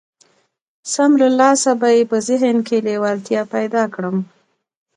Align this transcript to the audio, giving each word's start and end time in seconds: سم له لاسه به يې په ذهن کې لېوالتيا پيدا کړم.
سم 0.93 1.11
له 1.21 1.27
لاسه 1.39 1.71
به 1.79 1.89
يې 1.95 2.03
په 2.11 2.17
ذهن 2.29 2.57
کې 2.67 2.77
لېوالتيا 2.87 3.41
پيدا 3.53 3.83
کړم. 3.93 4.17